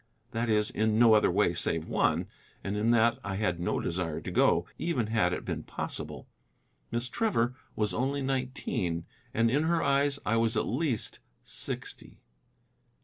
That 0.31 0.49
is, 0.49 0.71
in 0.71 0.97
no 0.97 1.13
other 1.13 1.29
way 1.29 1.53
save 1.53 1.87
one, 1.87 2.25
and 2.63 2.75
in 2.75 2.89
that 2.89 3.19
I 3.23 3.35
had 3.35 3.59
no 3.59 3.79
desire 3.79 4.19
to 4.21 4.31
go, 4.31 4.65
even 4.79 5.05
had 5.05 5.31
it 5.31 5.45
been 5.45 5.61
possible. 5.61 6.27
Miss 6.89 7.07
Trevor 7.07 7.53
was 7.75 7.93
only 7.93 8.23
nineteen, 8.23 9.05
and 9.31 9.51
in 9.51 9.61
her 9.65 9.83
eyes 9.83 10.17
I 10.25 10.37
was 10.37 10.57
at 10.57 10.65
least 10.65 11.19
sixty. 11.43 12.17